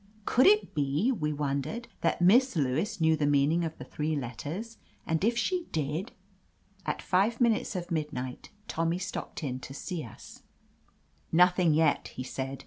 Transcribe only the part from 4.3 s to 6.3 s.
ters? And if she did— f